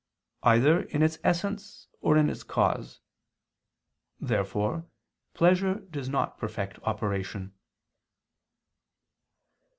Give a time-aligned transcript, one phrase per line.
[0.41, 3.01] either in its essence or in its cause.
[4.19, 4.87] Therefore
[5.35, 7.53] pleasure does not perfect operation.